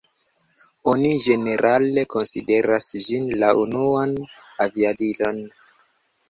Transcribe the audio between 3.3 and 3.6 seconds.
la